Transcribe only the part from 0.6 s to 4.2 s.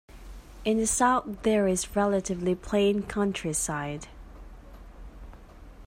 In the south there is relatively plain countryside.